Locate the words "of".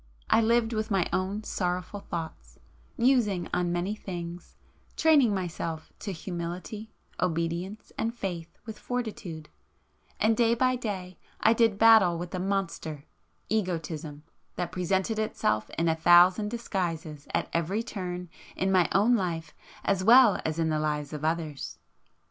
21.13-21.23